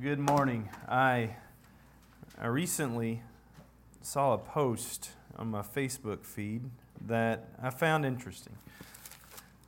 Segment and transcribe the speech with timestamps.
[0.00, 0.70] Good morning.
[0.88, 1.36] I,
[2.40, 3.20] I recently
[4.00, 6.62] saw a post on my Facebook feed
[7.06, 8.54] that I found interesting.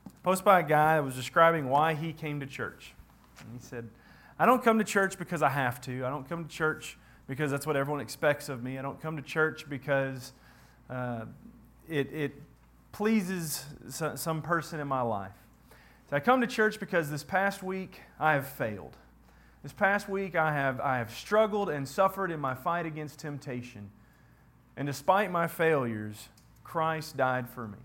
[0.07, 2.95] A post by a guy that was describing why he came to church.
[3.41, 3.87] And he said,
[4.39, 6.03] I don't come to church because I have to.
[6.03, 6.97] I don't come to church
[7.27, 8.79] because that's what everyone expects of me.
[8.79, 10.33] I don't come to church because
[10.89, 11.25] uh,
[11.87, 12.41] it, it
[12.91, 13.65] pleases
[14.15, 15.37] some person in my life.
[16.09, 18.97] So I come to church because this past week I have failed.
[19.63, 23.89] This past week, I have, I have struggled and suffered in my fight against temptation.
[24.75, 26.27] And despite my failures,
[26.65, 27.77] Christ died for me.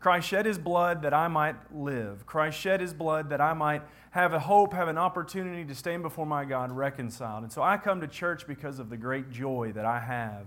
[0.00, 2.26] Christ shed his blood that I might live.
[2.26, 6.02] Christ shed his blood that I might have a hope, have an opportunity to stand
[6.02, 7.44] before my God reconciled.
[7.44, 10.46] And so I come to church because of the great joy that I have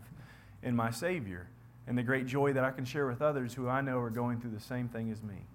[0.63, 1.47] in my Savior
[1.87, 4.39] and the great joy that I can share with others who I know are going
[4.39, 5.45] through the same thing as me.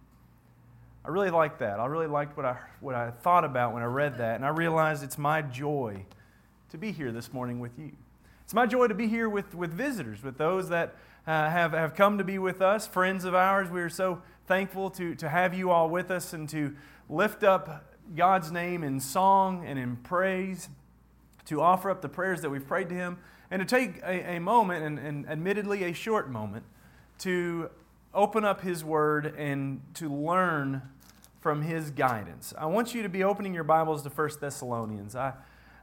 [1.06, 1.78] I really liked that.
[1.78, 4.34] I really liked what I, what I thought about when I read that.
[4.34, 6.04] And I realized it's my joy
[6.70, 7.92] to be here this morning with you.
[8.42, 11.94] It's my joy to be here with, with visitors, with those that uh, have, have
[11.94, 13.70] come to be with us, friends of ours.
[13.70, 16.74] We are so thankful to, to have you all with us and to
[17.08, 20.68] lift up God's name in song and in praise,
[21.44, 23.18] to offer up the prayers that we've prayed to Him,
[23.48, 26.64] and to take a, a moment, and, and admittedly a short moment,
[27.20, 27.70] to
[28.12, 30.82] open up His Word and to learn
[31.46, 32.52] from his guidance.
[32.58, 35.14] I want you to be opening your Bibles to 1 Thessalonians.
[35.14, 35.32] I,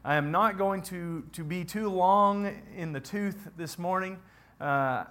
[0.03, 4.19] I am not going to, to be too long in the tooth this morning
[4.59, 5.06] uh,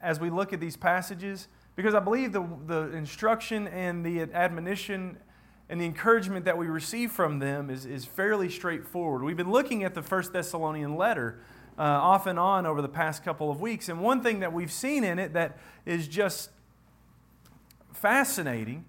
[0.00, 5.18] as we look at these passages because I believe the, the instruction and the admonition
[5.68, 9.24] and the encouragement that we receive from them is, is fairly straightforward.
[9.24, 11.40] We've been looking at the First Thessalonian letter
[11.76, 14.70] uh, off and on over the past couple of weeks, and one thing that we've
[14.70, 16.50] seen in it that is just
[17.92, 18.84] fascinating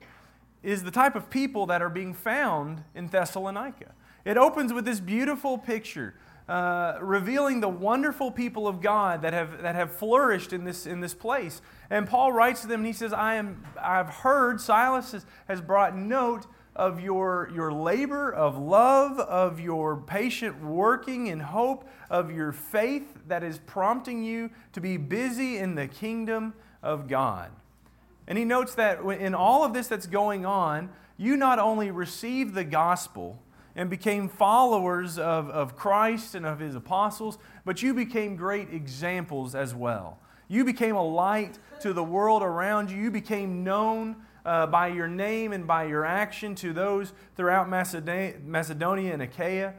[0.64, 3.94] is the type of people that are being found in Thessalonica.
[4.26, 6.16] It opens with this beautiful picture.
[6.50, 11.02] Uh, revealing the wonderful people of God that have, that have flourished in this, in
[11.02, 11.62] this place.
[11.90, 15.60] And Paul writes to them and he says, I am, I've heard, Silas has, has
[15.60, 22.32] brought note of your, your labor, of love, of your patient working in hope, of
[22.32, 27.52] your faith that is prompting you to be busy in the kingdom of God.
[28.28, 32.54] And he notes that in all of this that's going on, you not only received
[32.54, 33.42] the gospel
[33.76, 39.56] and became followers of, of Christ and of his apostles, but you became great examples
[39.56, 40.20] as well.
[40.48, 42.98] You became a light to the world around you.
[42.98, 44.16] You became known
[44.46, 49.74] uh, by your name and by your action to those throughout Macedonia and Achaia,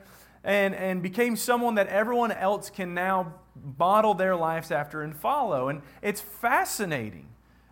[0.45, 3.35] and, and became someone that everyone else can now
[3.79, 5.69] model their lives after and follow.
[5.69, 7.28] And it's fascinating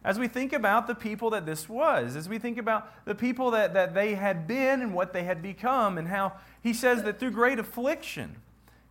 [0.06, 3.50] as we think about the people that this was, as we think about the people
[3.50, 7.18] that, that they had been and what they had become, and how he says that
[7.18, 8.36] through great affliction,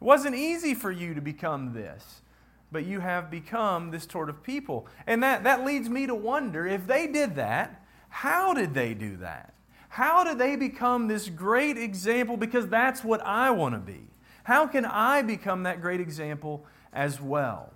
[0.02, 2.22] it wasn't easy for you to become this,
[2.70, 4.88] but you have become this sort of people.
[5.08, 9.16] And that, that leads me to wonder if they did that, how did they do
[9.18, 9.54] that?
[9.88, 12.36] How did they become this great example?
[12.36, 14.02] Because that's what I want to be.
[14.44, 17.72] How can I become that great example as well?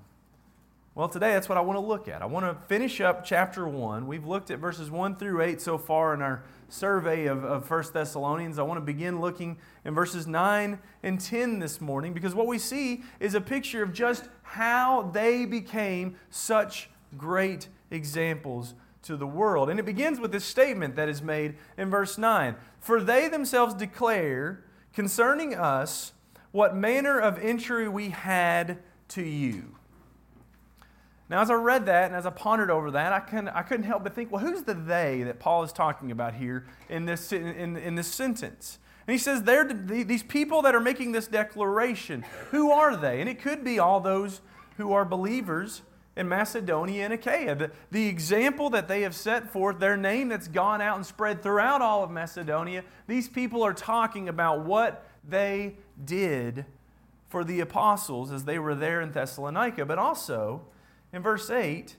[0.99, 2.21] Well, today that's what I want to look at.
[2.21, 4.05] I want to finish up chapter 1.
[4.05, 7.83] We've looked at verses 1 through 8 so far in our survey of, of 1
[7.93, 8.59] Thessalonians.
[8.59, 12.59] I want to begin looking in verses 9 and 10 this morning because what we
[12.59, 18.73] see is a picture of just how they became such great examples
[19.03, 19.69] to the world.
[19.69, 23.73] And it begins with this statement that is made in verse 9 For they themselves
[23.73, 26.11] declare concerning us
[26.51, 29.78] what manner of entry we had to you.
[31.29, 33.85] Now, as I read that and as I pondered over that, I, can, I couldn't
[33.85, 37.31] help but think, well, who's the they that Paul is talking about here in this,
[37.31, 38.79] in, in this sentence?
[39.05, 43.21] And he says, they're, these people that are making this declaration, who are they?
[43.21, 44.41] And it could be all those
[44.77, 45.83] who are believers
[46.15, 47.55] in Macedonia and Achaia.
[47.55, 51.43] The, the example that they have set forth, their name that's gone out and spread
[51.43, 56.65] throughout all of Macedonia, these people are talking about what they did
[57.29, 60.61] for the apostles as they were there in Thessalonica, but also
[61.11, 61.95] in verse 8,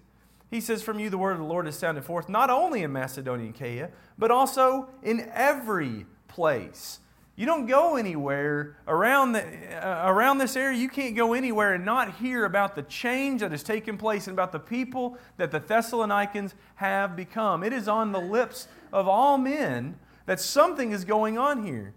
[0.50, 2.92] he says, From you the word of the Lord is sounded forth, not only in
[2.92, 7.00] Macedonia and Achaia, but also in every place.
[7.36, 10.76] You don't go anywhere around, the, uh, around this area.
[10.76, 14.34] You can't go anywhere and not hear about the change that has taken place and
[14.34, 17.62] about the people that the Thessalonians have become.
[17.62, 21.94] It is on the lips of all men that something is going on here.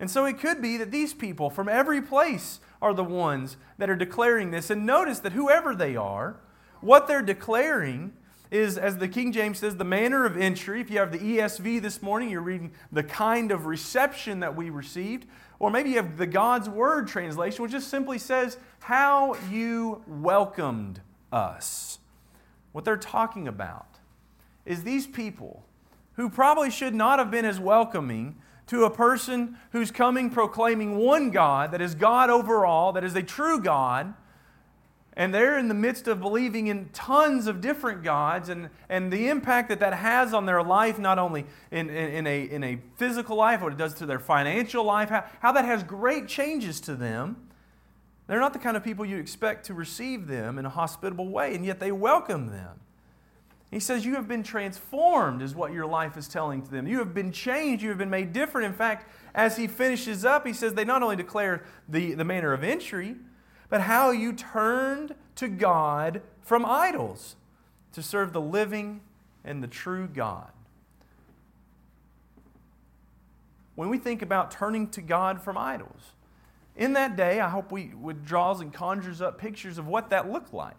[0.00, 3.88] And so it could be that these people from every place are the ones that
[3.88, 4.68] are declaring this.
[4.68, 6.36] And notice that whoever they are,
[6.82, 8.12] what they're declaring
[8.50, 10.82] is, as the King James says, the manner of entry.
[10.82, 14.68] If you have the ESV this morning, you're reading the kind of reception that we
[14.68, 15.26] received.
[15.58, 21.00] Or maybe you have the God's Word translation, which just simply says, how you welcomed
[21.32, 22.00] us.
[22.72, 23.98] What they're talking about
[24.66, 25.64] is these people
[26.16, 28.36] who probably should not have been as welcoming
[28.66, 33.14] to a person who's coming proclaiming one God, that is God over all, that is
[33.14, 34.14] a true God,
[35.16, 39.28] and they're in the midst of believing in tons of different gods and, and the
[39.28, 42.78] impact that that has on their life, not only in, in, in a, in a
[42.96, 46.80] physical life, what it does to their financial life, how, how that has great changes
[46.80, 47.48] to them.
[48.26, 51.54] They're not the kind of people you expect to receive them in a hospitable way,
[51.54, 52.80] and yet they welcome them.
[53.74, 56.86] He says, You have been transformed, is what your life is telling to them.
[56.86, 57.82] You have been changed.
[57.82, 58.66] You have been made different.
[58.68, 62.52] In fact, as he finishes up, he says, They not only declare the, the manner
[62.52, 63.16] of entry,
[63.68, 67.34] but how you turned to God from idols
[67.94, 69.00] to serve the living
[69.44, 70.52] and the true God.
[73.74, 76.12] When we think about turning to God from idols,
[76.76, 80.30] in that day, I hope we would draws and conjures up pictures of what that
[80.30, 80.76] looked like.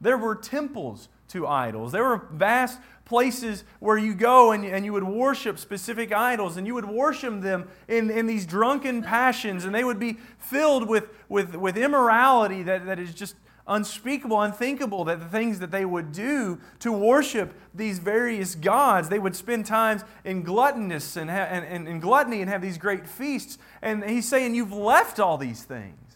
[0.00, 1.92] There were temples to idols.
[1.92, 6.66] There were vast places where you go and, and you would worship specific idols and
[6.66, 11.08] you would worship them in, in these drunken passions and they would be filled with,
[11.28, 13.34] with, with immorality that, that is just
[13.68, 19.08] unspeakable, unthinkable that the things that they would do to worship these various gods.
[19.08, 22.78] They would spend times in gluttonous and, ha- and, and, and gluttony and have these
[22.78, 23.58] great feasts.
[23.82, 26.07] And he's saying, You've left all these things.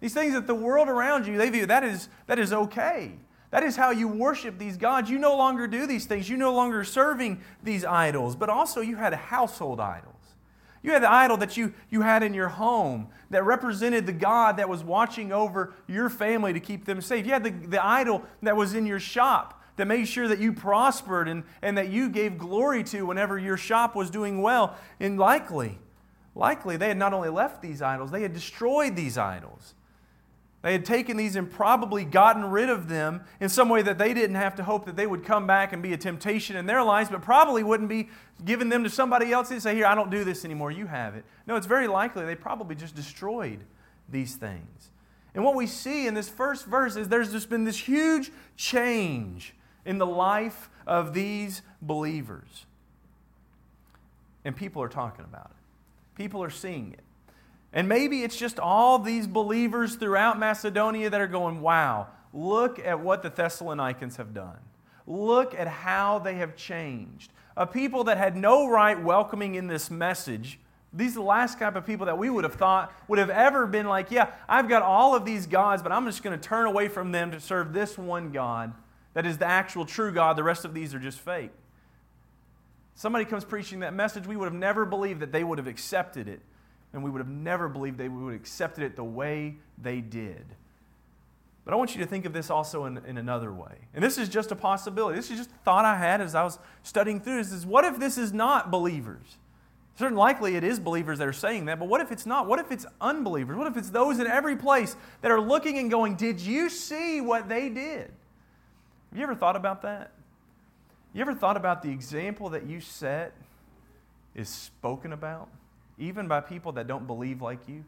[0.00, 3.12] These things that the world around you, they view that is, that is okay.
[3.50, 5.10] That is how you worship these gods.
[5.10, 6.28] You no longer do these things.
[6.28, 10.14] You no longer serving these idols, but also you had household idols.
[10.82, 14.56] You had the idol that you, you had in your home that represented the God
[14.56, 17.26] that was watching over your family to keep them safe.
[17.26, 20.52] You had the, the idol that was in your shop that made sure that you
[20.52, 24.76] prospered and, and that you gave glory to whenever your shop was doing well.
[25.00, 25.78] And likely,
[26.34, 29.74] likely they had not only left these idols, they had destroyed these idols.
[30.62, 34.12] They had taken these and probably gotten rid of them in some way that they
[34.12, 36.82] didn't have to hope that they would come back and be a temptation in their
[36.82, 38.10] lives, but probably wouldn't be
[38.44, 41.14] giving them to somebody else and say, Here, I don't do this anymore, you have
[41.14, 41.24] it.
[41.46, 43.60] No, it's very likely they probably just destroyed
[44.10, 44.90] these things.
[45.34, 49.54] And what we see in this first verse is there's just been this huge change
[49.86, 52.66] in the life of these believers.
[54.44, 57.00] And people are talking about it, people are seeing it.
[57.72, 63.00] And maybe it's just all these believers throughout Macedonia that are going, wow, look at
[63.00, 64.58] what the Thessalonians have done.
[65.06, 67.32] Look at how they have changed.
[67.56, 70.58] A people that had no right welcoming in this message.
[70.92, 73.66] These are the last type of people that we would have thought would have ever
[73.66, 76.66] been like, yeah, I've got all of these gods, but I'm just going to turn
[76.66, 78.72] away from them to serve this one God
[79.14, 80.36] that is the actual true God.
[80.36, 81.50] The rest of these are just fake.
[82.94, 86.28] Somebody comes preaching that message, we would have never believed that they would have accepted
[86.28, 86.40] it
[86.92, 90.44] and we would have never believed they would have accepted it the way they did.
[91.64, 93.74] But I want you to think of this also in, in another way.
[93.94, 95.16] And this is just a possibility.
[95.16, 97.84] This is just a thought I had as I was studying through this is what
[97.84, 99.38] if this is not believers?
[99.96, 102.46] Certainly likely it is believers that are saying that, but what if it's not?
[102.46, 103.56] What if it's unbelievers?
[103.56, 107.20] What if it's those in every place that are looking and going, Did you see
[107.20, 108.10] what they did?
[109.10, 110.12] Have you ever thought about that?
[111.12, 113.32] You ever thought about the example that you set
[114.34, 115.48] is spoken about?
[116.00, 117.84] Even by people that don't believe like you.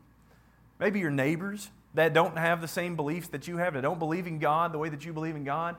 [0.78, 4.26] Maybe your neighbors that don't have the same beliefs that you have, that don't believe
[4.26, 5.76] in God the way that you believe in God,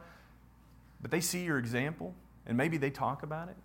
[1.01, 2.13] but they see your example
[2.45, 3.55] and maybe they talk about it.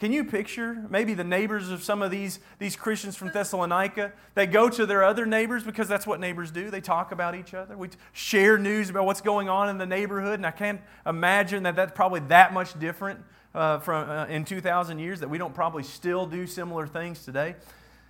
[0.00, 4.46] Can you picture maybe the neighbors of some of these, these Christians from Thessalonica They
[4.46, 6.68] go to their other neighbors because that's what neighbors do?
[6.68, 7.76] They talk about each other.
[7.76, 11.76] We share news about what's going on in the neighborhood, and I can't imagine that
[11.76, 13.20] that's probably that much different
[13.54, 17.54] uh, from, uh, in 2,000 years, that we don't probably still do similar things today.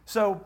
[0.06, 0.44] So,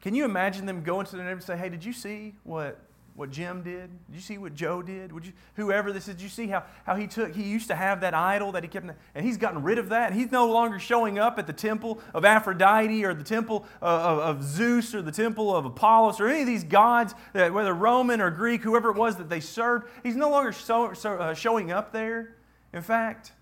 [0.00, 2.78] can you imagine them going to their neighbor and say, Hey, did you see what,
[3.14, 3.90] what Jim did?
[4.06, 5.12] Did you see what Joe did?
[5.12, 7.74] Would you, whoever this is, did you see how, how he took, he used to
[7.74, 10.14] have that idol that he kept, and he's gotten rid of that.
[10.14, 14.18] He's no longer showing up at the temple of Aphrodite or the temple of, of,
[14.18, 18.22] of Zeus or the temple of Apollos or any of these gods, that, whether Roman
[18.22, 19.88] or Greek, whoever it was that they served.
[20.02, 22.36] He's no longer so, so, uh, showing up there.
[22.72, 23.32] In fact,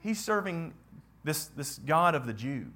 [0.00, 0.72] he's serving
[1.22, 2.66] this, this God of the Jews.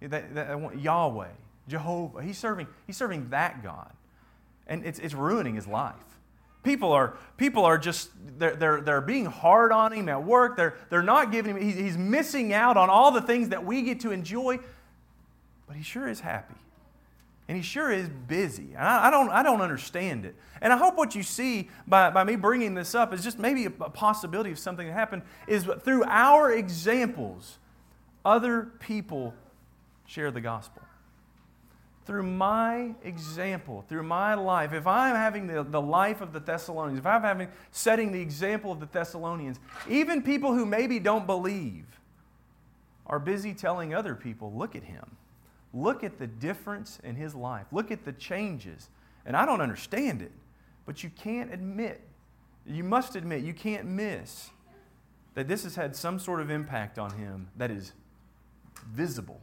[0.00, 1.28] That, that, Yahweh,
[1.68, 2.22] Jehovah.
[2.22, 3.92] He's serving, he's serving that God.
[4.66, 5.94] And it's, it's ruining his life.
[6.62, 10.56] People are, people are just, they're, they're, they're being hard on him at work.
[10.56, 14.00] They're, they're not giving him, he's, missing out on all the things that we get
[14.00, 14.58] to enjoy,
[15.66, 16.54] but he sure is happy.
[17.48, 18.76] And he sure is busy.
[18.76, 20.36] I, I, don't, I don't understand it.
[20.60, 23.64] And I hope what you see by, by me bringing this up is just maybe
[23.64, 27.58] a, a possibility of something that happened is through our examples,
[28.24, 29.34] other people
[30.10, 30.82] share the gospel.
[32.04, 36.98] Through my example, through my life, if I'm having the, the life of the Thessalonians,
[36.98, 41.86] if I'm having setting the example of the Thessalonians, even people who maybe don't believe
[43.06, 45.16] are busy telling other people, look at him.
[45.72, 47.66] Look at the difference in his life.
[47.70, 48.88] Look at the changes.
[49.24, 50.32] And I don't understand it,
[50.86, 52.00] but you can't admit,
[52.66, 54.50] you must admit, you can't miss
[55.34, 57.92] that this has had some sort of impact on him that is
[58.92, 59.40] visible.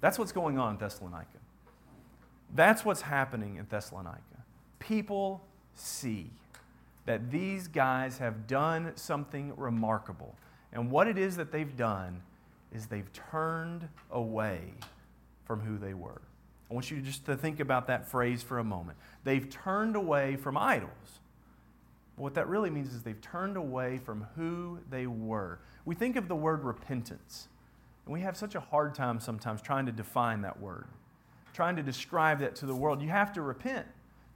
[0.00, 1.38] That's what's going on in Thessalonica.
[2.54, 4.22] That's what's happening in Thessalonica.
[4.78, 5.42] People
[5.74, 6.30] see
[7.06, 10.34] that these guys have done something remarkable.
[10.72, 12.22] And what it is that they've done
[12.72, 14.74] is they've turned away
[15.44, 16.20] from who they were.
[16.70, 18.98] I want you just to think about that phrase for a moment.
[19.24, 21.20] They've turned away from idols.
[22.16, 25.60] What that really means is they've turned away from who they were.
[25.84, 27.48] We think of the word repentance,
[28.08, 30.86] and we have such a hard time sometimes trying to define that word,
[31.52, 33.02] trying to describe that to the world.
[33.02, 33.86] You have to repent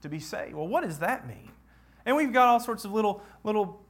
[0.02, 0.54] to be saved.
[0.54, 1.48] Well, what does that mean?
[2.04, 3.80] And we've got all sorts of little, little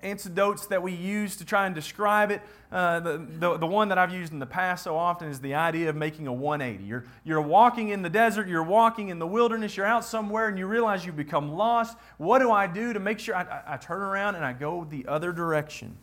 [0.00, 2.40] antidotes that we use to try and describe it.
[2.70, 5.54] Uh, the, the, the, one that I've used in the past so often is the
[5.54, 6.84] idea of making a 180.
[6.84, 10.56] You're, you're walking in the desert, you're walking in the wilderness, you're out somewhere, and
[10.56, 11.98] you realize you've become lost.
[12.18, 14.86] What do I do to make sure I, I, I turn around and I go
[14.88, 15.96] the other direction?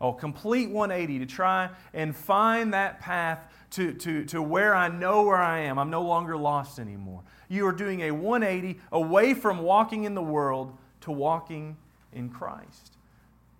[0.00, 3.40] Oh, complete 180 to try and find that path
[3.72, 5.78] to, to, to where I know where I am.
[5.78, 7.22] I'm no longer lost anymore.
[7.48, 11.76] You are doing a 180 away from walking in the world to walking
[12.12, 12.96] in Christ.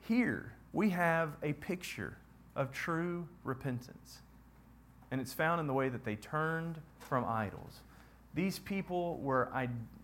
[0.09, 2.17] Here, we have a picture
[2.57, 4.21] of true repentance.
[5.11, 7.81] And it's found in the way that they turned from idols.
[8.35, 9.51] These people were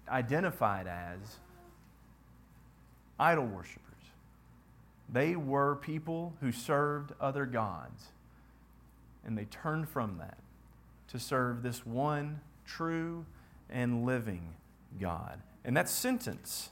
[0.09, 1.19] identified as
[3.19, 3.86] idol worshippers.
[5.09, 8.07] They were people who served other gods.
[9.25, 10.39] And they turned from that
[11.09, 13.25] to serve this one true
[13.71, 14.55] and living
[14.99, 15.41] God.
[15.65, 16.71] And that sentence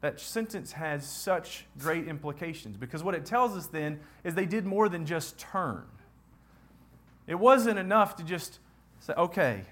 [0.00, 4.66] that sentence has such great implications because what it tells us then is they did
[4.66, 5.84] more than just turn.
[7.26, 8.60] It wasn't enough to just
[9.00, 9.62] say, okay,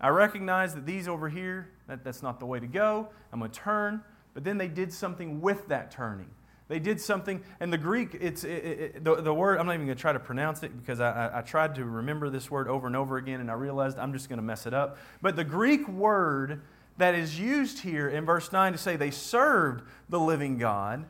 [0.00, 3.08] I recognize that these over here, that, that's not the way to go.
[3.32, 4.02] I'm going to turn.
[4.34, 6.30] But then they did something with that turning.
[6.72, 9.84] They did something, and the Greek, it's it, it, the, the word, I'm not even
[9.84, 12.66] going to try to pronounce it because I, I, I tried to remember this word
[12.66, 14.96] over and over again, and I realized I'm just going to mess it up.
[15.20, 16.62] But the Greek word
[16.96, 21.04] that is used here in verse 9 to say they served the living God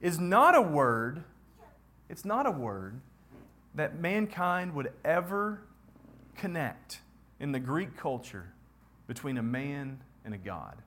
[0.00, 1.22] is not a word,
[2.08, 2.98] it's not a word
[3.74, 5.60] that mankind would ever
[6.36, 7.00] connect
[7.38, 8.54] in the Greek culture
[9.06, 10.78] between a man and a God.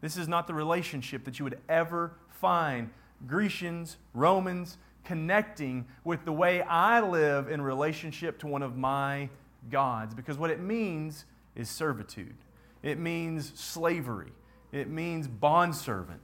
[0.00, 2.90] This is not the relationship that you would ever find
[3.26, 9.30] Grecians, Romans connecting with the way I live in relationship to one of my
[9.70, 11.24] gods, because what it means
[11.56, 12.36] is servitude.
[12.82, 14.32] It means slavery.
[14.70, 16.20] It means bondservant.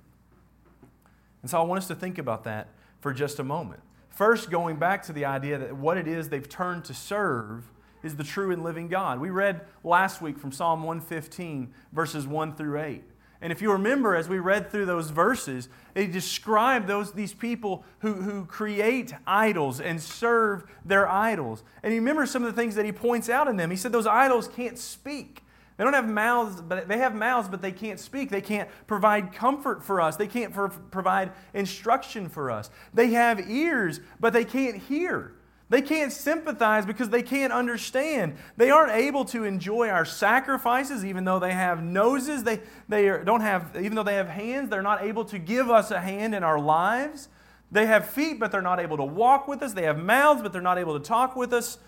[1.42, 2.68] And so I want us to think about that
[3.00, 3.80] for just a moment.
[4.10, 7.64] First, going back to the idea that what it is they've turned to serve
[8.02, 9.18] is the true and living God.
[9.18, 13.02] We read last week from Psalm 115, verses 1 through 8.
[13.44, 17.84] And if you remember, as we read through those verses, they describe those, these people
[17.98, 21.62] who, who create idols and serve their idols.
[21.82, 23.70] And you remember some of the things that he points out in them.
[23.70, 25.42] He said those idols can't speak.
[25.76, 28.30] They don't have mouths, but they have mouths, but they can't speak.
[28.30, 30.16] They can't provide comfort for us.
[30.16, 32.70] They can't for, provide instruction for us.
[32.94, 35.34] They have ears, but they can't hear.
[35.70, 38.36] They can't sympathize because they can't understand.
[38.56, 42.44] They aren't able to enjoy our sacrifices, even though they have noses.
[42.44, 45.90] They, they don't have, even though they have hands, they're not able to give us
[45.90, 47.28] a hand in our lives.
[47.72, 49.72] They have feet, but they're not able to walk with us.
[49.72, 51.78] They have mouths, but they're not able to talk with us.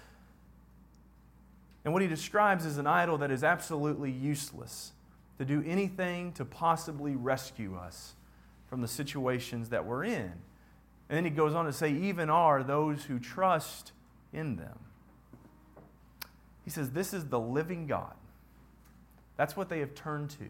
[1.84, 4.92] And what he describes is an idol that is absolutely useless
[5.38, 8.14] to do anything to possibly rescue us
[8.68, 10.32] from the situations that we're in.
[11.08, 13.92] And then he goes on to say, even are those who trust
[14.32, 14.78] in them.
[16.66, 18.14] He says, This is the living God.
[19.36, 20.48] That's what they have turned to.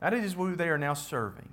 [0.00, 1.48] That is who they are now serving.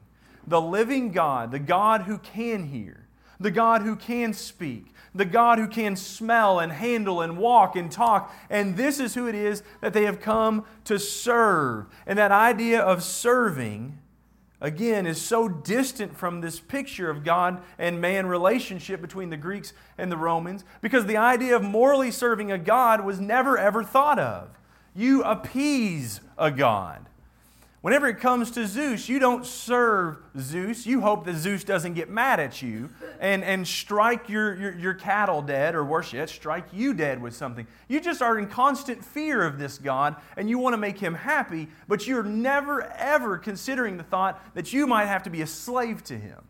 [0.45, 3.05] The living God, the God who can hear,
[3.39, 7.91] the God who can speak, the God who can smell and handle and walk and
[7.91, 8.33] talk.
[8.49, 11.85] And this is who it is that they have come to serve.
[12.05, 13.97] And that idea of serving,
[14.59, 19.73] again, is so distant from this picture of God and man relationship between the Greeks
[19.97, 24.19] and the Romans because the idea of morally serving a God was never ever thought
[24.19, 24.49] of.
[24.95, 27.05] You appease a god.
[27.87, 30.85] Whenever it comes to Zeus, you don't serve Zeus.
[30.85, 32.89] You hope that Zeus doesn't get mad at you
[33.21, 37.33] and, and strike your, your, your, cattle dead, or worse yet, strike you dead with
[37.33, 37.65] something.
[37.87, 41.13] You just are in constant fear of this God and you want to make him
[41.13, 45.47] happy, but you're never, ever considering the thought that you might have to be a
[45.47, 46.43] slave to him.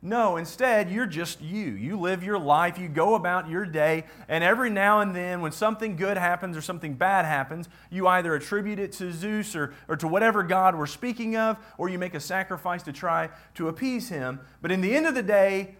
[0.00, 1.72] No, instead, you're just you.
[1.72, 5.50] You live your life, you go about your day, and every now and then, when
[5.50, 9.96] something good happens or something bad happens, you either attribute it to Zeus or, or
[9.96, 14.08] to whatever God we're speaking of, or you make a sacrifice to try to appease
[14.08, 14.38] him.
[14.62, 15.74] But in the end of the day,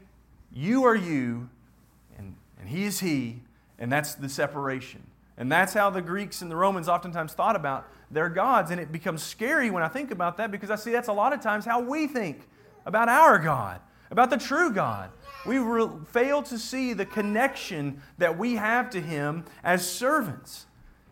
[0.52, 1.48] you are you,
[2.18, 3.42] and, and he is he,
[3.78, 5.04] and that's the separation.
[5.36, 8.72] And that's how the Greeks and the Romans oftentimes thought about their gods.
[8.72, 11.32] And it becomes scary when I think about that because I see that's a lot
[11.32, 12.48] of times how we think
[12.84, 15.10] about our God about the true God.
[15.46, 20.66] We re- fail to see the connection that we have to Him as servants.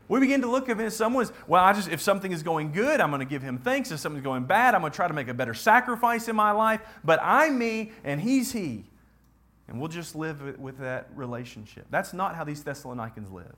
[0.09, 2.73] We begin to look at it as someone's, well, I just, if something is going
[2.73, 3.91] good, I'm going to give him thanks.
[3.91, 6.53] If something's going bad, I'm going to try to make a better sacrifice in my
[6.53, 6.81] life.
[7.03, 8.85] But I'm me and he's he.
[9.67, 11.87] And we'll just live with that relationship.
[11.91, 13.51] That's not how these Thessalonians lived.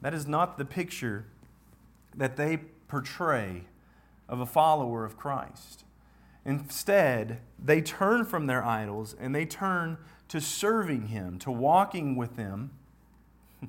[0.00, 1.26] That is not the picture
[2.16, 3.64] that they portray
[4.28, 5.84] of a follower of Christ.
[6.44, 9.96] Instead, they turn from their idols and they turn
[10.28, 12.70] to serving Him, to walking with Him.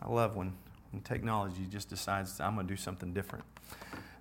[0.00, 0.52] I love when,
[0.92, 3.44] when technology just decides I'm going to do something different.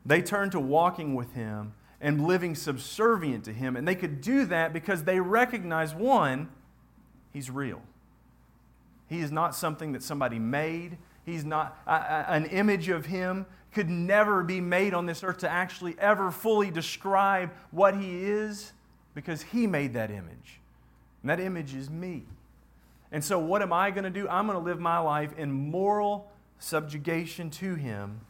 [0.06, 3.76] They turn to walking with Him and living subservient to Him.
[3.76, 6.50] And they could do that because they recognize one,
[7.32, 7.82] He's real.
[9.08, 10.98] He is not something that somebody made.
[11.26, 13.46] He's not a, a, an image of Him
[13.76, 18.72] could never be made on this earth to actually ever fully describe what He is
[19.14, 20.62] because He made that image.
[21.22, 22.24] And that image is me.
[23.12, 24.28] And so, what am I going to do?
[24.30, 28.22] I'm going to live my life in moral subjugation to Him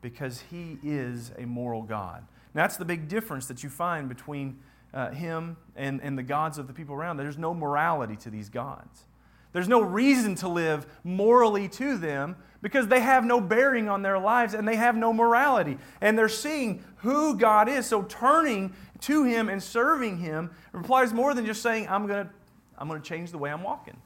[0.00, 2.18] because He is a moral God.
[2.18, 4.58] And that's the big difference that you find between
[4.94, 7.16] uh, Him and, and the gods of the people around.
[7.16, 9.06] There's no morality to these gods.
[9.56, 14.18] There's no reason to live morally to them because they have no bearing on their
[14.18, 15.78] lives and they have no morality.
[16.02, 17.86] And they're seeing who God is.
[17.86, 22.32] So turning to Him and serving Him requires more than just saying, I'm going to
[22.76, 23.96] I'm going to change the way I'm walking.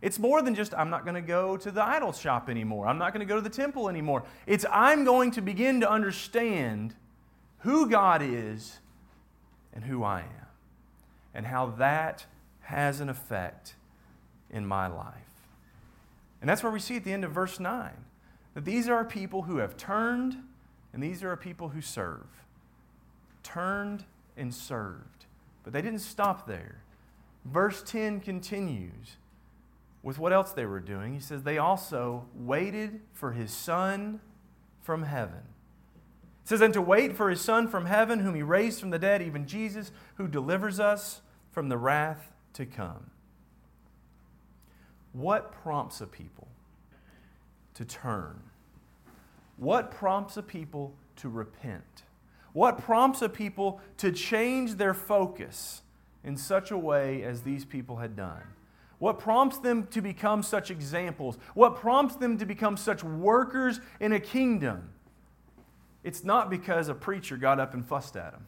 [0.00, 2.86] It's more than just, I'm not going to go to the idol shop anymore.
[2.86, 4.24] I'm not going to go to the temple anymore.
[4.46, 6.94] It's, I'm going to begin to understand
[7.58, 8.78] who God is
[9.74, 10.46] and who I am,
[11.34, 12.24] and how that
[12.60, 13.74] has an effect
[14.50, 15.14] in my life.
[16.40, 17.90] And that's where we see at the end of verse 9
[18.54, 20.36] that these are people who have turned
[20.92, 22.26] and these are people who serve.
[23.42, 24.04] Turned
[24.36, 25.26] and served.
[25.62, 26.82] But they didn't stop there.
[27.44, 29.16] Verse 10 continues
[30.02, 31.14] with what else they were doing.
[31.14, 34.20] He says, They also waited for his son
[34.82, 35.42] from heaven.
[36.44, 38.98] It says, And to wait for his son from heaven, whom he raised from the
[38.98, 41.20] dead, even Jesus, who delivers us
[41.52, 43.10] from the wrath to come.
[45.18, 46.46] What prompts a people
[47.74, 48.40] to turn?
[49.56, 52.04] What prompts a people to repent?
[52.52, 55.82] What prompts a people to change their focus
[56.22, 58.42] in such a way as these people had done?
[59.00, 61.36] What prompts them to become such examples?
[61.54, 64.90] What prompts them to become such workers in a kingdom?
[66.04, 68.46] It's not because a preacher got up and fussed at them.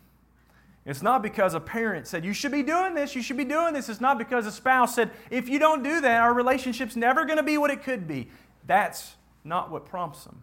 [0.87, 3.75] It's not because a parent said, You should be doing this, you should be doing
[3.75, 3.88] this.
[3.88, 7.37] It's not because a spouse said, If you don't do that, our relationship's never going
[7.37, 8.29] to be what it could be.
[8.66, 10.40] That's not what prompts them.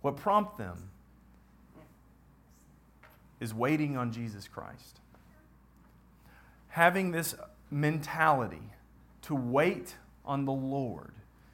[0.00, 0.90] What prompts them
[3.40, 5.00] is waiting on Jesus Christ.
[6.68, 7.34] Having this
[7.70, 8.70] mentality
[9.22, 11.12] to wait on the Lord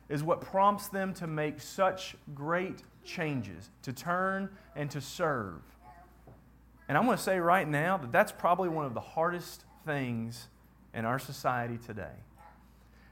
[0.09, 5.63] is what prompts them to make such great changes, to turn and to serve.
[6.88, 10.49] And I'm going to say right now that that's probably one of the hardest things
[10.95, 12.14] in our society today.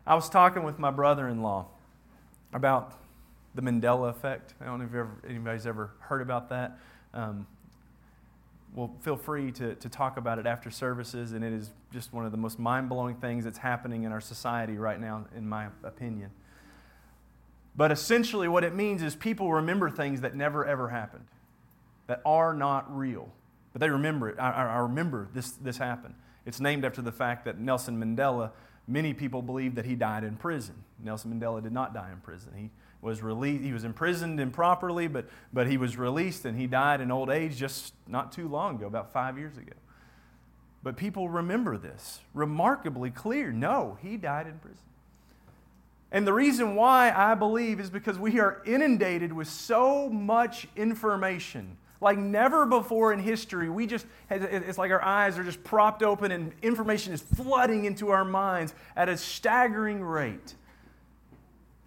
[0.06, 1.66] I was talking with my brother in law
[2.52, 2.94] about
[3.54, 4.54] the Mandela effect.
[4.60, 6.78] I don't know if ever, anybody's ever heard about that.
[7.14, 7.46] Um,
[8.74, 12.24] well, feel free to, to talk about it after services, and it is just one
[12.24, 15.66] of the most mind blowing things that's happening in our society right now, in my
[15.82, 16.30] opinion.
[17.74, 21.26] But essentially, what it means is people remember things that never ever happened,
[22.06, 23.32] that are not real.
[23.72, 24.38] But they remember it.
[24.38, 26.14] I, I remember this, this happened.
[26.46, 28.50] It's named after the fact that Nelson Mandela,
[28.88, 30.74] many people believe that he died in prison.
[31.02, 32.52] Nelson Mandela did not die in prison.
[32.56, 37.00] He was released, he was imprisoned improperly, but, but he was released and he died
[37.00, 39.72] in old age just not too long ago, about five years ago.
[40.82, 43.52] But people remember this remarkably clear.
[43.52, 44.82] No, he died in prison.
[46.12, 51.76] And the reason why I believe is because we are inundated with so much information.
[52.00, 56.32] Like never before in history, we just, it's like our eyes are just propped open
[56.32, 60.54] and information is flooding into our minds at a staggering rate.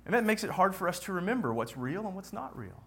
[0.05, 2.83] And that makes it hard for us to remember what's real and what's not real.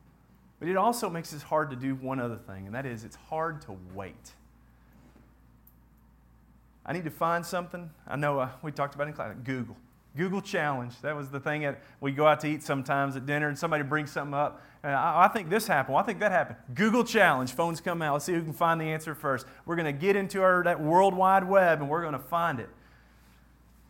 [0.61, 3.17] But it also makes it hard to do one other thing, and that is it's
[3.17, 4.33] hard to wait.
[6.85, 7.91] I need to find something.
[8.07, 9.77] I know uh, we talked about in class, Google.
[10.17, 11.01] Google challenge.
[11.03, 13.83] That was the thing that we go out to eat sometimes at dinner and somebody
[13.85, 14.63] brings something up.
[14.83, 15.95] And I, I think this happened.
[15.95, 16.59] Well, I think that happened.
[16.75, 17.53] Google challenge.
[17.53, 18.15] Phones come out.
[18.15, 19.47] Let's see who can find the answer first.
[19.65, 22.61] We're going to get into our, that World Wide Web and we're going to find
[22.61, 22.69] it.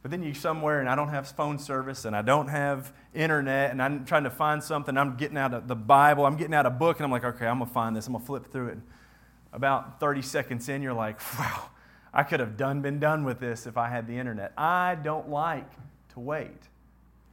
[0.03, 3.73] But then you're somewhere and I don't have phone service and I don't have internet
[3.73, 4.97] and I'm trying to find something.
[4.97, 6.25] I'm getting out of the Bible.
[6.27, 8.07] I'm getting out a book and I'm like, okay, I'm going to find this.
[8.07, 8.79] I'm going to flip through it.
[9.53, 11.71] About 30 seconds in, you're like, wow,
[12.15, 14.53] I could have done been done with this if I had the internet.
[14.57, 15.69] I don't like
[16.17, 16.69] to wait.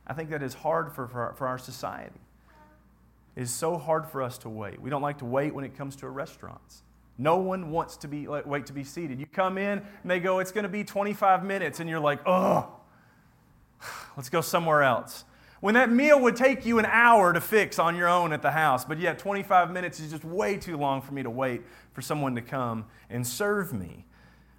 [0.06, 2.20] I think that is hard for, for, for our society.
[3.36, 4.80] It is so hard for us to wait.
[4.82, 6.84] We don't like to wait when it comes to restaurants.
[7.18, 9.20] No one wants to be wait to be seated.
[9.20, 12.20] You come in and they go, it's going to be 25 minutes, and you're like,
[12.26, 12.70] oh,
[14.18, 15.24] let's go somewhere else.
[15.62, 18.52] When that meal would take you an hour to fix on your own at the
[18.52, 21.62] house, but yet 25 minutes is just way too long for me to wait
[21.94, 24.06] for someone to come and serve me.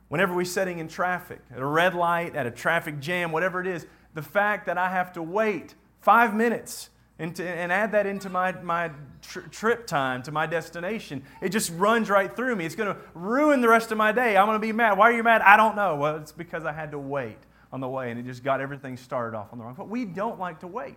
[0.09, 3.67] Whenever we're sitting in traffic, at a red light, at a traffic jam, whatever it
[3.67, 8.07] is, the fact that I have to wait five minutes and, to, and add that
[8.07, 8.91] into my, my
[9.23, 12.65] tr- trip time to my destination, it just runs right through me.
[12.67, 14.37] It's going to ruin the rest of my day.
[14.37, 14.99] I'm going to be mad.
[14.99, 15.43] Why are you mad?
[15.43, 15.97] I don't know.
[15.97, 17.39] Well, it's because I had to wait
[17.73, 19.75] on the way and it just got everything started off on the wrong.
[19.75, 19.89] foot.
[19.89, 20.97] we don't like to wait.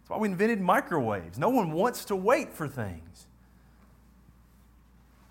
[0.00, 1.38] That's why we invented microwaves.
[1.38, 3.26] No one wants to wait for things.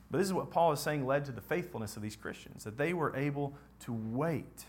[0.09, 2.77] But this is what Paul is saying led to the faithfulness of these Christians, that
[2.77, 4.65] they were able to wait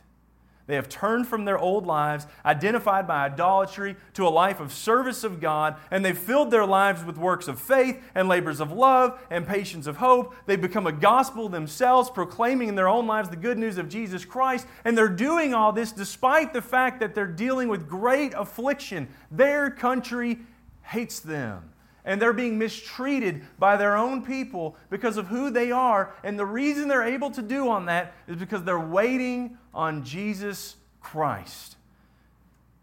[0.66, 5.22] they have turned from their old lives, identified by idolatry, to a life of service
[5.22, 9.20] of God, and they've filled their lives with works of faith and labors of love
[9.31, 10.35] and patience of hope.
[10.46, 14.24] They've become a gospel themselves, proclaiming in their own lives the good news of Jesus
[14.24, 19.09] Christ, and they're doing all this despite the fact that they're dealing with great affliction.
[19.31, 20.38] Their country
[20.83, 21.70] hates them
[22.07, 26.14] and they're being mistreated by their own people because of who they are.
[26.22, 30.76] And the reason they're able to do on that is because they're waiting on Jesus
[31.00, 31.76] Christ.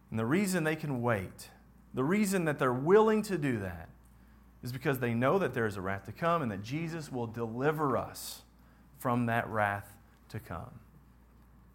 [0.10, 1.49] And the reason they can wait,
[1.93, 3.89] the reason that they're willing to do that,
[4.63, 7.25] is because they know that there is a wrath to come and that Jesus will
[7.25, 8.41] deliver us
[8.99, 9.95] from that wrath
[10.30, 10.80] to come.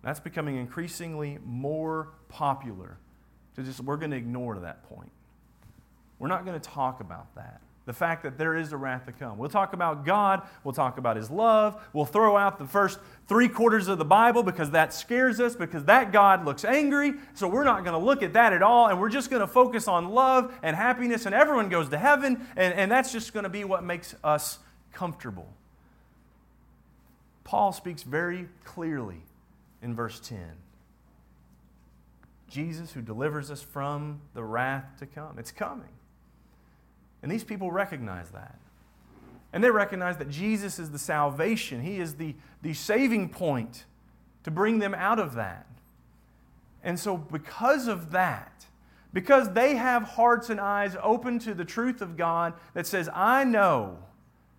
[0.03, 2.99] That's becoming increasingly more popular.
[3.57, 5.11] To just, we're going to ignore that point.
[6.19, 7.61] We're not going to talk about that.
[7.87, 9.39] The fact that there is a wrath to come.
[9.39, 10.43] We'll talk about God.
[10.65, 11.81] We'll talk about His love.
[11.93, 15.85] We'll throw out the first three quarters of the Bible because that scares us, because
[15.85, 17.15] that God looks angry.
[17.35, 18.89] So we're not going to look at that at all.
[18.89, 22.47] And we're just going to focus on love and happiness, and everyone goes to heaven.
[22.57, 24.59] And, and that's just going to be what makes us
[24.93, 25.49] comfortable.
[27.45, 29.23] Paul speaks very clearly
[29.81, 30.41] in verse 10.
[32.49, 35.39] Jesus, who delivers us from the wrath to come.
[35.39, 35.89] It's coming.
[37.27, 38.57] And these people recognize that.
[39.53, 43.85] And they recognize that Jesus is the salvation, He is the, the saving point
[44.45, 45.67] to bring them out of that.
[46.85, 48.67] And so, because of that,
[49.13, 53.43] because they have hearts and eyes open to the truth of God that says, I
[53.43, 53.99] know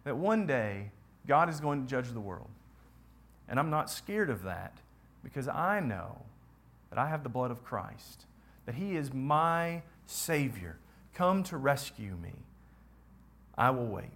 [0.03, 0.91] that one day
[1.25, 2.49] God is going to judge the world.
[3.47, 4.73] And I'm not scared of that
[5.23, 6.17] because I know
[6.89, 8.25] that I have the blood of Christ,
[8.65, 10.75] that He is my Savior,
[11.13, 12.33] come to rescue me.
[13.57, 14.09] I will wait.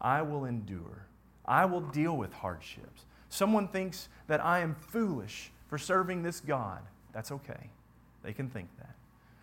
[0.00, 1.06] I will endure.
[1.46, 3.04] I will deal with hardships.
[3.28, 6.80] Someone thinks that I am foolish for serving this God.
[7.12, 7.70] That's okay.
[8.22, 8.94] They can think that.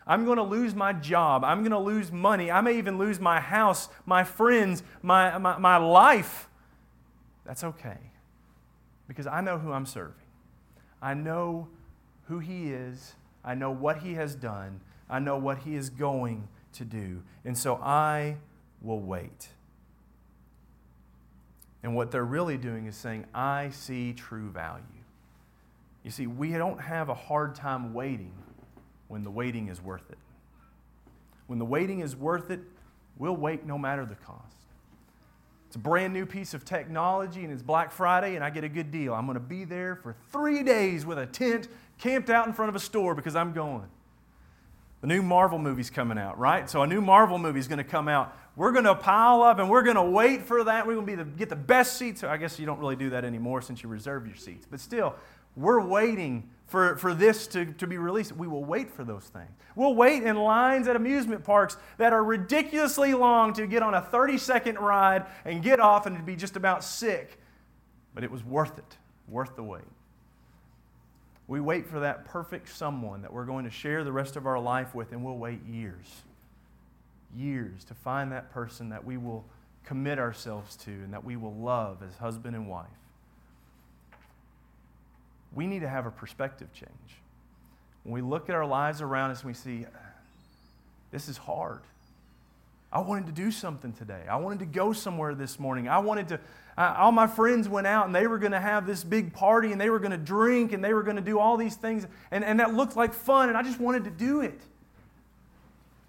[0.05, 1.43] I'm going to lose my job.
[1.43, 2.49] I'm going to lose money.
[2.49, 6.47] I may even lose my house, my friends, my, my, my life.
[7.45, 7.97] That's okay
[9.07, 10.13] because I know who I'm serving.
[11.01, 11.67] I know
[12.27, 13.15] who He is.
[13.43, 14.81] I know what He has done.
[15.09, 17.23] I know what He is going to do.
[17.45, 18.37] And so I
[18.81, 19.49] will wait.
[21.83, 24.83] And what they're really doing is saying, I see true value.
[26.03, 28.33] You see, we don't have a hard time waiting
[29.07, 30.17] when the waiting is worth it.
[31.47, 32.59] When the waiting is worth it,
[33.17, 34.57] we'll wait no matter the cost.
[35.67, 38.69] It's a brand new piece of technology and it's Black Friday and I get a
[38.69, 39.13] good deal.
[39.13, 42.69] I'm going to be there for three days with a tent camped out in front
[42.69, 43.87] of a store because I'm going.
[45.01, 46.69] The new Marvel movie's coming out, right?
[46.69, 48.35] So a new Marvel movie's going to come out.
[48.55, 50.87] We're going to pile up and we're going to wait for that.
[50.87, 52.23] We're going to get the best seats.
[52.23, 54.65] I guess you don't really do that anymore since you reserve your seats.
[54.69, 55.15] But still,
[55.55, 58.31] we're waiting for, for this to, to be released.
[58.31, 59.51] We will wait for those things.
[59.75, 64.01] We'll wait in lines at amusement parks that are ridiculously long to get on a
[64.01, 67.39] 30 second ride and get off and be just about sick.
[68.15, 69.83] But it was worth it, worth the wait.
[71.47, 74.59] We wait for that perfect someone that we're going to share the rest of our
[74.59, 76.23] life with, and we'll wait years,
[77.35, 79.45] years to find that person that we will
[79.85, 82.87] commit ourselves to and that we will love as husband and wife.
[85.55, 86.91] We need to have a perspective change.
[88.03, 89.85] When we look at our lives around us, and we see
[91.11, 91.79] this is hard.
[92.91, 94.23] I wanted to do something today.
[94.29, 95.87] I wanted to go somewhere this morning.
[95.87, 96.39] I wanted to,
[96.77, 99.71] uh, all my friends went out and they were going to have this big party
[99.71, 102.05] and they were going to drink and they were going to do all these things.
[102.29, 104.61] And, and that looked like fun and I just wanted to do it.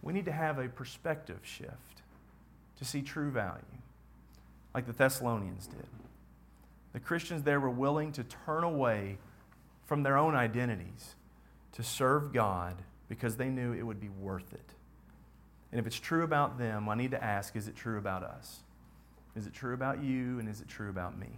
[0.02, 1.72] We need to have a perspective shift
[2.78, 3.62] to see true value,
[4.74, 5.86] like the Thessalonians did.
[6.92, 9.18] The Christians there were willing to turn away
[9.86, 11.14] from their own identities
[11.72, 12.76] to serve God
[13.08, 14.74] because they knew it would be worth it.
[15.72, 18.60] And if it's true about them, I need to ask is it true about us?
[19.38, 20.40] Is it true about you?
[20.40, 21.28] And is it true about me?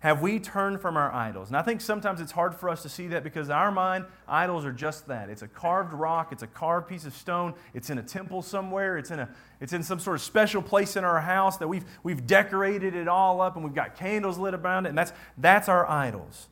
[0.00, 1.48] Have we turned from our idols?
[1.48, 4.06] And I think sometimes it's hard for us to see that because in our mind,
[4.26, 5.28] idols are just that.
[5.28, 8.96] It's a carved rock, it's a carved piece of stone, it's in a temple somewhere,
[8.96, 9.28] it's in, a,
[9.60, 13.08] it's in some sort of special place in our house that we've, we've decorated it
[13.08, 16.48] all up and we've got candles lit around it, and that's, that's our idols.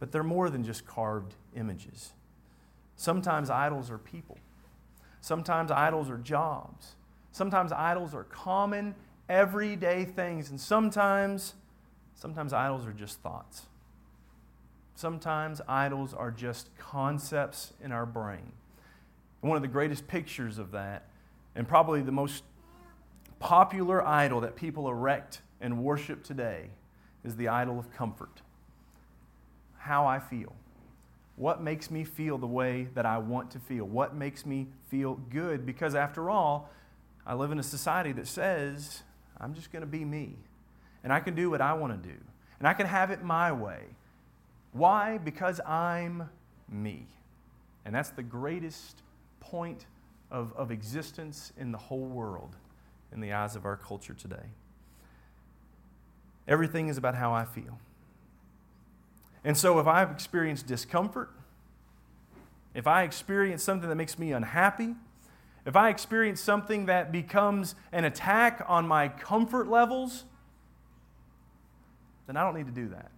[0.00, 2.12] But they're more than just carved images.
[2.96, 4.36] Sometimes idols are people.
[5.20, 6.96] Sometimes idols are jobs.
[7.30, 8.96] Sometimes idols are common,
[9.28, 10.50] everyday things.
[10.50, 11.54] And sometimes,
[12.14, 13.66] sometimes idols are just thoughts.
[14.94, 18.52] Sometimes idols are just concepts in our brain.
[19.42, 21.06] And one of the greatest pictures of that,
[21.54, 22.44] and probably the most
[23.40, 26.70] popular idol that people erect and worship today,
[27.24, 28.42] is the idol of comfort.
[29.78, 30.54] How I feel.
[31.36, 33.84] What makes me feel the way that I want to feel?
[33.84, 35.66] What makes me feel good?
[35.66, 36.70] Because after all,
[37.26, 39.02] I live in a society that says,
[39.44, 40.36] I'm just going to be me.
[41.02, 42.16] And I can do what I want to do.
[42.58, 43.82] And I can have it my way.
[44.72, 45.18] Why?
[45.18, 46.30] Because I'm
[46.66, 47.06] me.
[47.84, 49.02] And that's the greatest
[49.40, 49.84] point
[50.30, 52.56] of, of existence in the whole world
[53.12, 54.46] in the eyes of our culture today.
[56.48, 57.78] Everything is about how I feel.
[59.44, 61.30] And so if I've experienced discomfort,
[62.72, 64.94] if I experience something that makes me unhappy,
[65.66, 70.24] if I experience something that becomes an attack on my comfort levels,
[72.26, 73.10] then I don't need to do that.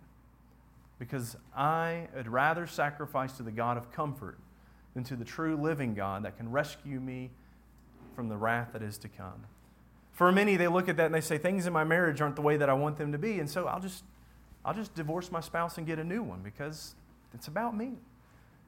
[0.99, 4.39] Because I would rather sacrifice to the God of comfort
[4.95, 7.31] than to the true living God that can rescue me
[8.15, 9.45] from the wrath that is to come.
[10.13, 12.43] For many, they look at that and they say, Things in my marriage aren't the
[12.43, 14.05] way that I want them to be, and so I'll just
[14.65, 16.97] I'll just divorce my spouse and get a new one because
[17.35, 17.93] it's about me.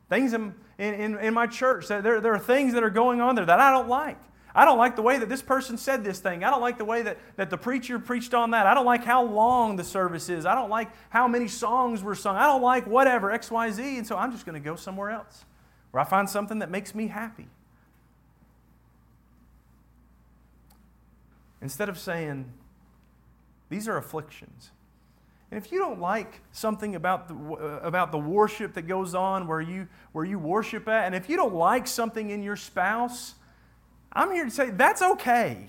[0.08, 3.44] Things in, in, in my church, there, there are things that are going on there
[3.44, 4.18] that I don't like.
[4.54, 6.42] I don't like the way that this person said this thing.
[6.42, 8.66] I don't like the way that, that the preacher preached on that.
[8.66, 10.46] I don't like how long the service is.
[10.46, 12.36] I don't like how many songs were sung.
[12.36, 13.98] I don't like whatever, XYZ.
[13.98, 15.44] And so I'm just going to go somewhere else
[15.90, 17.48] where I find something that makes me happy.
[21.60, 22.50] Instead of saying,
[23.68, 24.70] these are afflictions.
[25.50, 29.46] And if you don't like something about the, uh, about the worship that goes on
[29.46, 33.34] where you, where you worship at, and if you don't like something in your spouse,
[34.12, 35.68] I'm here to say that's okay.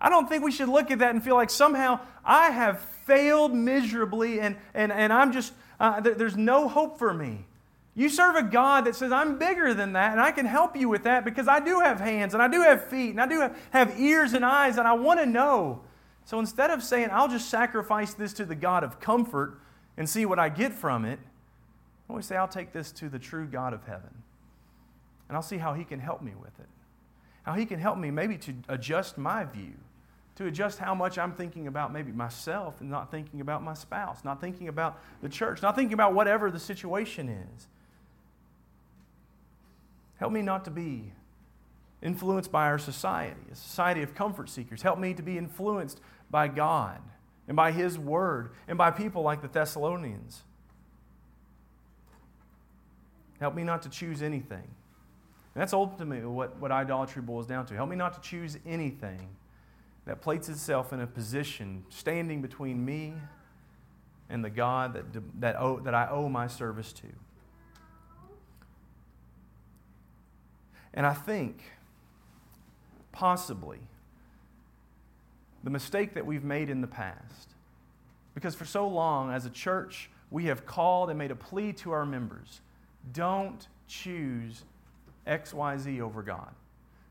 [0.00, 3.54] I don't think we should look at that and feel like somehow I have failed
[3.54, 7.46] miserably and, and, and I'm just, uh, th- there's no hope for me.
[7.94, 10.86] You serve a God that says, I'm bigger than that, and I can help you
[10.86, 13.40] with that because I do have hands, and I do have feet, and I do
[13.40, 15.80] have, have ears and eyes, and I want to know.
[16.26, 19.60] So instead of saying, I'll just sacrifice this to the God of comfort
[19.96, 21.20] and see what I get from it,
[22.08, 24.10] I always say, I'll take this to the true God of heaven.
[25.28, 26.66] And I'll see how He can help me with it.
[27.44, 29.74] How He can help me maybe to adjust my view,
[30.34, 34.24] to adjust how much I'm thinking about maybe myself and not thinking about my spouse,
[34.24, 37.68] not thinking about the church, not thinking about whatever the situation is.
[40.16, 41.12] Help me not to be
[42.02, 44.82] influenced by our society, a society of comfort seekers.
[44.82, 47.00] Help me to be influenced by God
[47.48, 50.42] and by His Word and by people like the Thessalonians.
[53.40, 54.56] Help me not to choose anything.
[55.54, 57.74] And that's ultimately what, what idolatry boils down to.
[57.74, 59.28] Help me not to choose anything
[60.06, 63.14] that places itself in a position standing between me
[64.28, 65.04] and the God that,
[65.40, 67.06] that, owe, that I owe my service to.
[70.94, 71.62] And I think,
[73.12, 73.78] possibly,
[75.66, 77.48] the mistake that we've made in the past.
[78.36, 81.90] Because for so long, as a church, we have called and made a plea to
[81.90, 82.60] our members
[83.12, 84.62] don't choose
[85.26, 86.50] XYZ over God.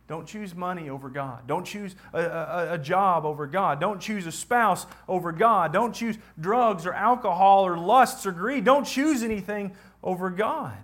[0.07, 1.47] Don't choose money over God.
[1.47, 3.79] Don't choose a, a, a, job over God.
[3.79, 5.73] Don't choose a spouse over God.
[5.73, 8.63] Don't choose drugs or alcohol or lusts or greed.
[8.63, 10.77] Don't choose anything over God.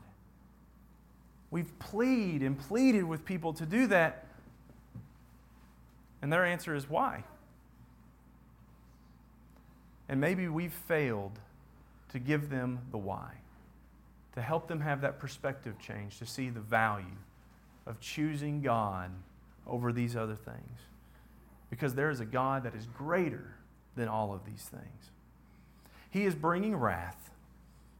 [1.52, 4.26] We've pleaded and pleaded with people to do that.
[6.22, 7.24] And their answer is why?
[10.12, 11.40] And maybe we've failed
[12.12, 13.32] to give them the why,
[14.36, 17.06] to help them have that perspective change, to see the value
[17.88, 19.10] of choosing God
[19.66, 20.80] over these other things.
[21.70, 23.56] Because there is a God that is greater
[23.96, 25.12] than all of these things.
[26.10, 27.32] He is bringing wrath.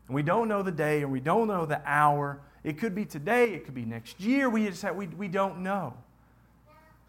[0.08, 2.42] And we don't know the day and we don't know the hour.
[2.66, 4.50] It could be today, it could be next year.
[4.50, 5.94] We, just have, we, we don't know.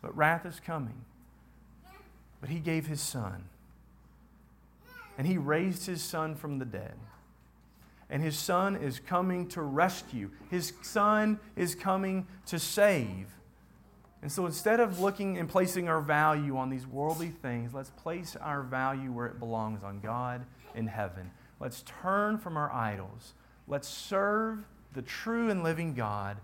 [0.00, 1.04] But wrath is coming.
[2.40, 3.46] But He gave His Son.
[5.22, 6.96] And He raised His Son from the dead
[8.12, 10.30] and his son is coming to rescue.
[10.50, 13.26] His son is coming to save.
[14.20, 18.36] And so instead of looking and placing our value on these worldly things, let's place
[18.36, 21.30] our value where it belongs on God in heaven.
[21.58, 23.32] Let's turn from our idols.
[23.66, 26.36] Let's serve the true and living God,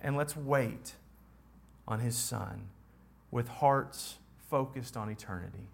[0.00, 0.94] and let's wait
[1.88, 2.68] on his son
[3.32, 5.66] with hearts focused on eternity.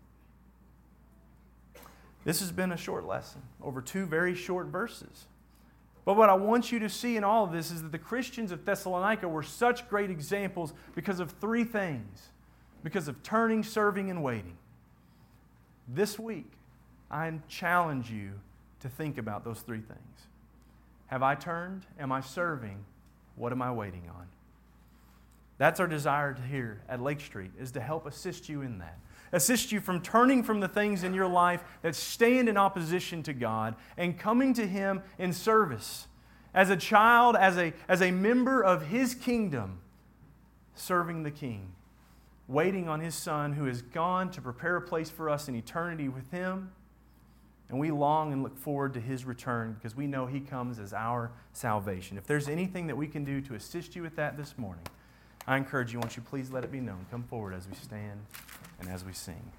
[2.26, 5.26] This has been a short lesson over two very short verses.
[6.04, 8.52] But what I want you to see in all of this is that the Christians
[8.52, 12.28] of Thessalonica were such great examples because of three things
[12.86, 14.56] because of turning, serving, and waiting.
[15.88, 16.52] This week,
[17.10, 18.30] I challenge you
[18.78, 20.20] to think about those three things.
[21.06, 21.84] Have I turned?
[21.98, 22.84] Am I serving?
[23.34, 24.28] What am I waiting on?
[25.58, 28.98] That's our desire here at Lake Street, is to help assist you in that
[29.37, 33.35] assist you from turning from the things in your life that stand in opposition to
[33.35, 36.09] God and coming to Him in service.
[36.55, 39.81] As a child, as a, as a member of His kingdom,
[40.75, 41.72] serving the King,
[42.49, 46.09] waiting on His Son who has gone to prepare a place for us in eternity
[46.09, 46.72] with Him.
[47.68, 50.94] And we long and look forward to His return because we know He comes as
[50.94, 52.16] our salvation.
[52.16, 54.85] If there's anything that we can do to assist you with that this morning,
[55.46, 57.05] I encourage you, won't you please let it be known?
[57.11, 58.20] Come forward as we stand
[58.80, 59.52] and as we sing.